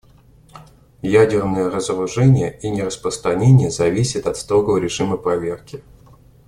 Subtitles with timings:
[1.03, 5.83] Ядерное разоружение и нераспространение зависят от строгого режима проверки.